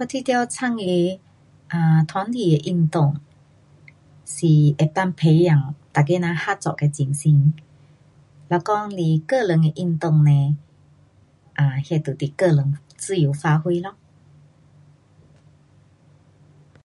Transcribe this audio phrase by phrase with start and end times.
[0.00, 1.20] 我觉得参与
[1.70, 3.20] um 团体的运动
[4.24, 4.46] 是
[4.78, 7.54] 能够培养大家人合作的精神。
[8.48, 10.58] 如讲是个人的运动呢
[11.54, 13.94] um 那就是个人自由发挥咯。